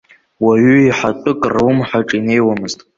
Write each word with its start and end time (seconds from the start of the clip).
Уаҩы 0.43 0.75
иҳәатәык 0.79 1.41
рлымҳаҿ 1.51 2.09
инеиуамызт. 2.17 2.79